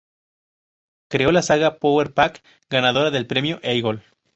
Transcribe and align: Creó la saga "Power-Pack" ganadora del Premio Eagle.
Creó 1.11 1.31
la 1.31 1.43
saga 1.43 1.77
"Power-Pack" 1.77 2.41
ganadora 2.71 3.11
del 3.11 3.27
Premio 3.27 3.59
Eagle. 3.61 4.01